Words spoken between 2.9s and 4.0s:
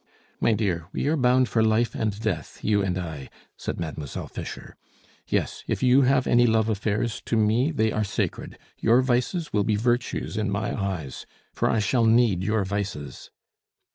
I," said